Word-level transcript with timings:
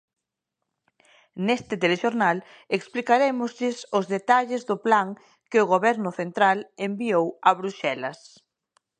Neste 1.47 1.73
Telexornal 1.83 2.37
explicarémoslles 2.77 3.77
os 3.97 4.05
detalles 4.15 4.61
do 4.69 4.75
plan 4.85 5.07
que 5.49 5.57
o 5.63 5.69
Goberno 5.73 6.09
central 6.19 6.57
enviou 6.87 7.25
a 7.47 7.49
Bruxelas. 7.59 8.19